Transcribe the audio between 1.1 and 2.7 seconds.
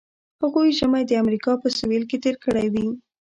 امریکا په سویل کې تیر کړی